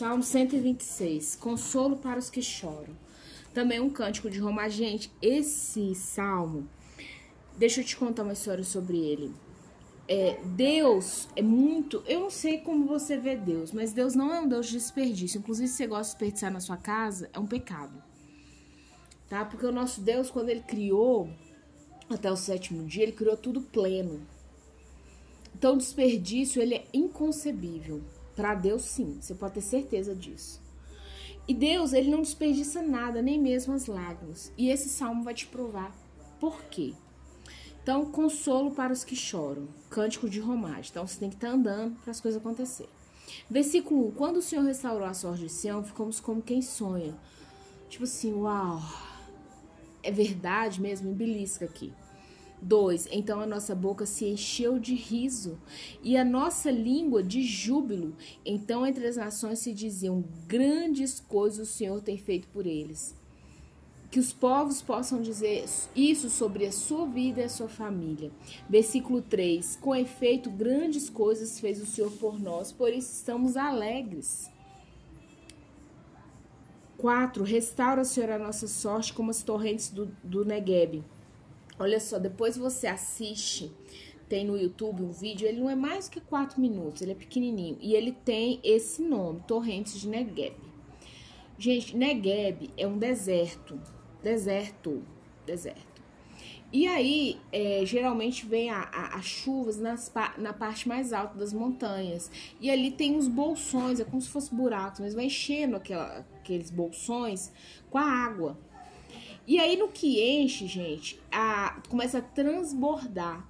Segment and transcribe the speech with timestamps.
[0.00, 2.96] Salmo 126, consolo para os que choram.
[3.52, 4.66] Também um cântico de Roma.
[4.66, 6.66] Gente, esse salmo,
[7.58, 9.30] deixa eu te contar uma história sobre ele.
[10.08, 12.02] É, Deus é muito.
[12.06, 15.38] Eu não sei como você vê Deus, mas Deus não é um Deus de desperdício.
[15.38, 18.02] Inclusive, se você gosta de desperdiçar na sua casa, é um pecado.
[19.28, 19.44] Tá?
[19.44, 21.28] Porque o nosso Deus, quando ele criou,
[22.08, 24.26] até o sétimo dia, ele criou tudo pleno.
[25.54, 28.02] Então, desperdício, ele é inconcebível.
[28.40, 30.62] Para Deus, sim, você pode ter certeza disso.
[31.46, 34.50] E Deus, ele não desperdiça nada, nem mesmo as lágrimas.
[34.56, 35.94] E esse salmo vai te provar
[36.40, 36.94] por quê.
[37.82, 39.68] Então, consolo para os que choram.
[39.90, 40.86] Cântico de romagem.
[40.90, 42.90] Então, você tem que estar tá andando para as coisas acontecerem.
[43.50, 44.12] Versículo 1.
[44.12, 47.14] Quando o Senhor restaurou a sorte de Sião, ficamos como quem sonha.
[47.90, 48.80] Tipo assim, uau.
[50.02, 51.12] É verdade mesmo?
[51.12, 51.92] Belisca aqui.
[52.62, 53.08] 2.
[53.10, 55.58] Então a nossa boca se encheu de riso
[56.02, 58.14] e a nossa língua de júbilo.
[58.44, 63.14] Então entre as nações se diziam: grandes coisas o Senhor tem feito por eles.
[64.10, 68.32] Que os povos possam dizer isso sobre a sua vida e a sua família.
[68.68, 74.50] Versículo 3: Com efeito, grandes coisas fez o Senhor por nós, por isso estamos alegres.
[76.98, 77.42] 4.
[77.44, 81.02] Restaura, Senhor, a nossa sorte como as torrentes do, do Negueb.
[81.80, 83.72] Olha só, depois você assiste,
[84.28, 87.78] tem no YouTube um vídeo, ele não é mais que 4 minutos, ele é pequenininho.
[87.80, 90.54] E ele tem esse nome, Torrentes de Negev.
[91.56, 93.80] Gente, Negev é um deserto,
[94.22, 95.02] deserto,
[95.46, 96.02] deserto.
[96.70, 102.30] E aí, é, geralmente vem as chuvas nas, na parte mais alta das montanhas.
[102.60, 106.70] E ali tem uns bolsões, é como se fosse buracos, mas vai enchendo aquela, aqueles
[106.70, 107.50] bolsões
[107.88, 108.58] com a água.
[109.46, 113.48] E aí no que enche, gente, a, começa a transbordar.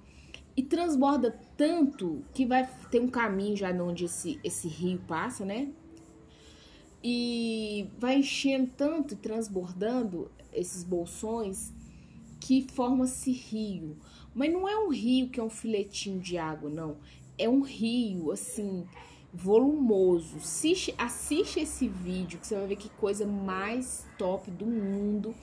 [0.55, 5.69] E transborda tanto que vai ter um caminho já onde esse, esse rio passa, né?
[7.03, 11.71] E vai enchendo tanto e transbordando esses bolsões
[12.39, 13.97] que forma-se rio.
[14.33, 16.97] Mas não é um rio que é um filetinho de água, não.
[17.37, 18.85] É um rio, assim,
[19.33, 20.37] volumoso.
[20.37, 25.33] Assiste, assiste esse vídeo que você vai ver que coisa mais top do mundo.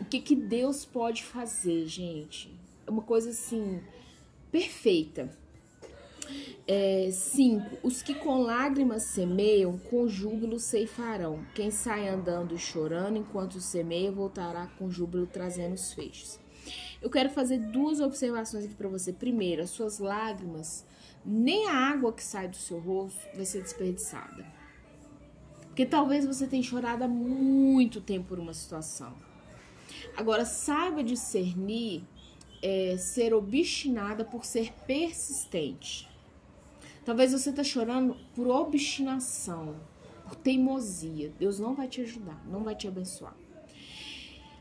[0.00, 2.50] O que, que Deus pode fazer, gente?
[2.86, 3.80] É uma coisa assim,
[4.50, 5.30] perfeita.
[6.66, 11.44] É, cinco, os que com lágrimas semeiam, com júbilo ceifarão.
[11.54, 16.38] Quem sai andando e chorando enquanto semeia, voltará com júbilo trazendo os feixes.
[17.00, 19.12] Eu quero fazer duas observações aqui para você.
[19.12, 20.84] Primeiro, as suas lágrimas,
[21.24, 24.44] nem a água que sai do seu rosto vai ser desperdiçada.
[25.68, 29.14] Porque talvez você tenha chorado há muito tempo por uma situação.
[30.16, 32.02] Agora, saiba discernir
[32.62, 36.08] é, ser obstinada por ser persistente.
[37.04, 39.76] Talvez você está chorando por obstinação,
[40.24, 41.32] por teimosia.
[41.38, 43.34] Deus não vai te ajudar, não vai te abençoar.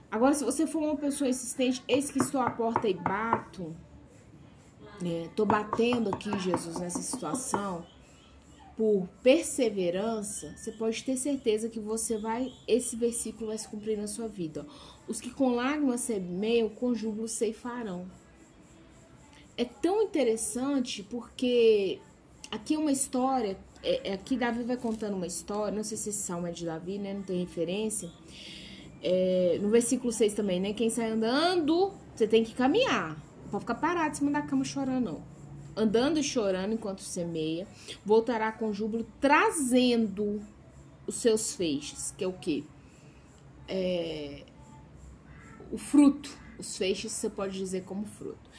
[0.09, 3.75] Agora, se você for uma pessoa insistente, eis que estou à porta e bato.
[5.25, 7.85] Estou é, batendo aqui, Jesus, nessa situação
[8.77, 14.05] por perseverança, você pode ter certeza que você vai, esse versículo vai se cumprir na
[14.05, 14.67] sua vida.
[15.07, 18.05] Os que com lágrimas semeiam, com júbilo ceifarão.
[19.57, 21.99] É tão interessante porque
[22.51, 26.09] aqui é uma história, é, é, aqui Davi vai contando uma história, não sei se
[26.09, 27.15] esse salmo é de Davi, né?
[27.15, 28.11] Não tem referência.
[29.01, 30.73] É, no versículo 6 também, né?
[30.73, 33.17] Quem sai andando, você tem que caminhar.
[33.41, 35.36] Não pode ficar parado em cima da cama chorando, não
[35.77, 37.67] andando e chorando enquanto semeia,
[38.03, 40.41] voltará com júbilo, trazendo
[41.05, 42.65] os seus feixes, que é o que?
[43.67, 44.43] É,
[45.71, 46.29] o fruto.
[46.57, 48.49] Os feixes você pode dizer como fruto.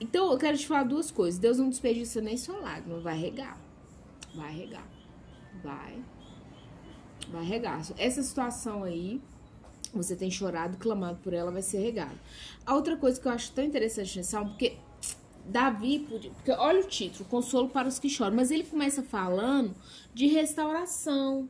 [0.00, 1.38] Então eu quero te falar duas coisas.
[1.38, 3.58] Deus não desperdiça nem sua lágrima, vai regar.
[4.34, 4.88] Vai regar.
[5.62, 6.02] Vai.
[7.30, 7.80] Vai regar.
[7.96, 9.20] Essa situação aí,
[9.94, 12.18] você tem chorado, clamado por ela, vai ser regada.
[12.66, 14.76] A outra coisa que eu acho tão interessante nesse salmo, porque
[15.46, 19.74] Davi, porque olha o título, Consolo para os que choram, mas ele começa falando
[20.14, 21.48] de restauração,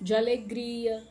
[0.00, 1.02] de alegria.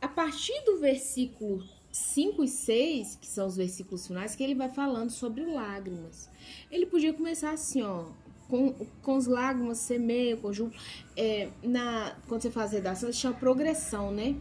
[0.00, 1.62] A partir do versículo
[1.92, 6.30] 5 e 6, que são os versículos finais, que ele vai falando sobre lágrimas.
[6.70, 8.06] Ele podia começar assim, ó,
[8.48, 10.76] com, com os lágrimas, semeia, conjunto.
[11.16, 14.36] É, na, quando você faz redação, chama progressão, né?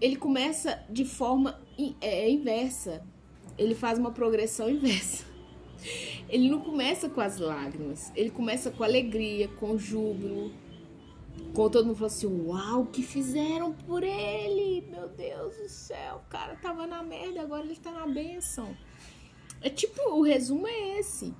[0.00, 1.60] Ele começa de forma
[2.00, 3.02] é, inversa.
[3.56, 5.27] Ele faz uma progressão inversa.
[6.28, 10.52] Ele não começa com as lágrimas, ele começa com alegria, com júbilo.
[11.54, 14.86] Com todo mundo falou assim: Uau, o que fizeram por ele?
[14.90, 18.76] Meu Deus do céu, o cara tava na merda, agora ele tá na benção.
[19.60, 21.34] É tipo, o resumo é esse.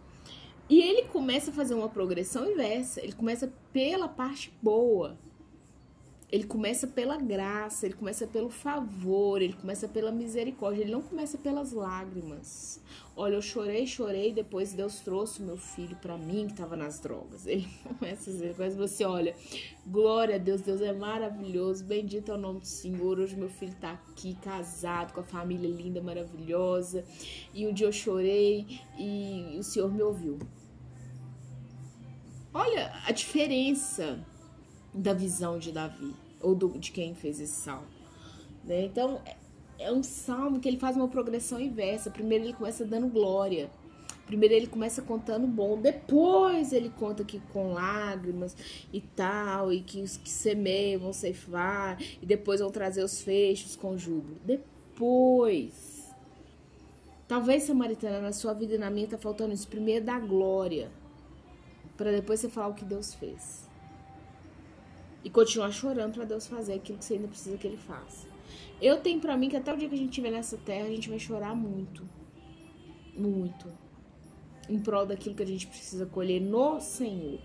[0.68, 3.00] E ele começa a fazer uma progressão inversa.
[3.02, 5.18] Ele começa pela parte boa.
[6.30, 11.38] Ele começa pela graça, ele começa pelo favor, ele começa pela misericórdia, ele não começa
[11.38, 12.82] pelas lágrimas.
[13.16, 17.46] Olha, eu chorei, chorei, depois Deus trouxe meu filho para mim que estava nas drogas.
[17.46, 17.66] Ele
[17.98, 19.34] começa a dizer você olha,
[19.86, 23.18] glória a Deus, Deus é maravilhoso, bendito é o nome do Senhor.
[23.18, 27.06] Hoje meu filho tá aqui casado com a família linda, maravilhosa.
[27.54, 28.66] E um dia eu chorei
[28.98, 30.38] e o Senhor me ouviu.
[32.52, 34.22] Olha a diferença
[34.98, 37.86] da visão de Davi, ou do, de quem fez esse salmo.
[38.64, 38.84] Né?
[38.84, 39.36] Então, é,
[39.78, 42.10] é um salmo que ele faz uma progressão inversa.
[42.10, 43.70] Primeiro ele começa dando glória.
[44.26, 48.54] Primeiro ele começa contando bom, depois ele conta que com lágrimas
[48.92, 53.74] e tal, e que os que semeiam vão ceifar, e depois vão trazer os fechos
[53.74, 54.36] com júbilo.
[54.44, 56.12] Depois.
[57.26, 59.66] Talvez, Samaritana, na sua vida e na minha tá faltando isso.
[59.66, 60.90] Primeiro da glória,
[61.96, 63.67] para depois você falar o que Deus fez
[65.24, 68.26] e continuar chorando para Deus fazer aquilo que você ainda precisa que Ele faça.
[68.80, 70.90] Eu tenho para mim que até o dia que a gente estiver nessa terra, a
[70.90, 72.08] gente vai chorar muito.
[73.16, 73.66] Muito.
[74.68, 77.40] Em prol daquilo que a gente precisa colher no Senhor.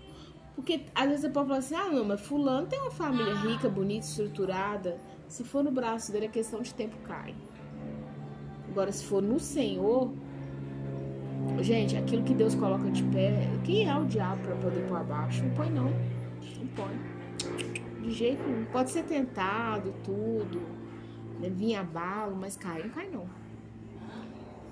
[0.54, 3.68] Porque às vezes você pode falar assim: ah, não, mas Fulano tem uma família rica,
[3.68, 4.98] bonita, estruturada.
[5.26, 7.34] Se for no braço dele, a questão de tempo cai.
[8.68, 10.12] Agora, se for no Senhor,
[11.60, 15.42] gente, aquilo que Deus coloca de pé, quem é o diabo para poder pôr abaixo?
[15.42, 15.84] Não põe, não.
[15.84, 17.13] Não põe.
[18.04, 18.66] De jeito nenhum.
[18.66, 20.60] Pode ser tentado, tudo.
[21.40, 21.48] Né?
[21.48, 23.26] Vir a balo, mas cai, não cai não.